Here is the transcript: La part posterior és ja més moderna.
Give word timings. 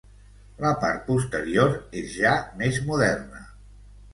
La 0.63 0.69
part 0.83 1.03
posterior 1.09 1.75
és 2.03 2.09
ja 2.15 2.33
més 2.63 2.81
moderna. 2.89 3.45